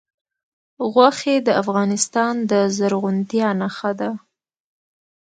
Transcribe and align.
غوښې 0.93 1.35
د 1.47 1.49
افغانستان 1.61 2.33
د 2.51 2.53
زرغونتیا 2.77 3.49
نښه 3.61 3.91
ده. 3.99 4.09